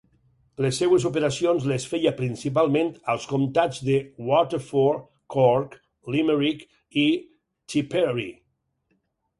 Les 0.65 0.77
seves 0.83 1.03
operacions 1.09 1.67
les 1.71 1.85
feia 1.91 2.13
principalment 2.21 2.89
als 3.15 3.29
comtats 3.35 3.83
de 3.91 3.99
Waterford, 4.31 5.05
Cork, 5.37 5.77
Limerick, 6.17 6.69
i 7.05 7.07
Tipperary. 7.77 8.29